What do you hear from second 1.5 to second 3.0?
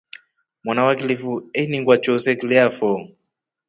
einingwa choose kilya fo.